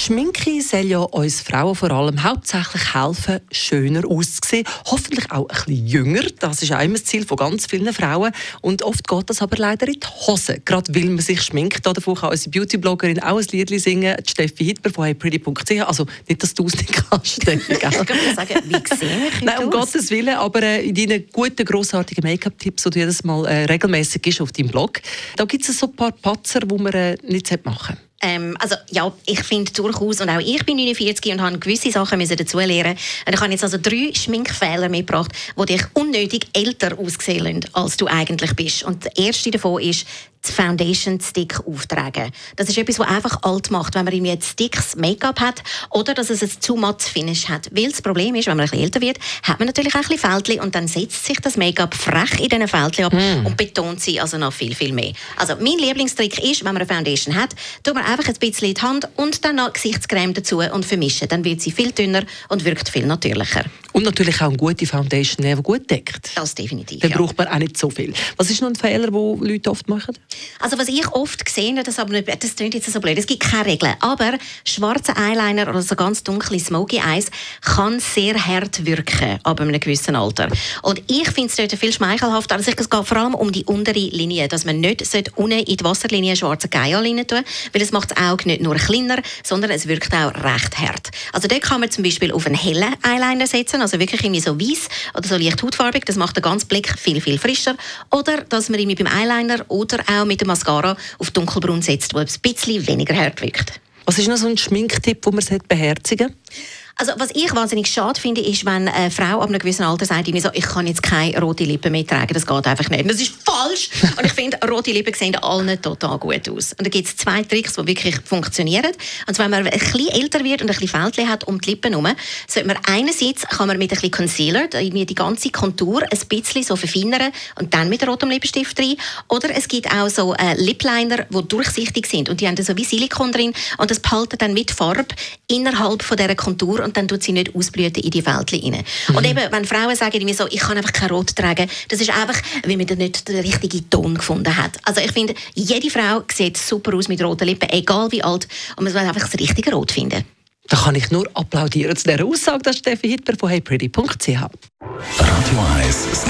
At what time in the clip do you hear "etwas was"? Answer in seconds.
42.78-43.08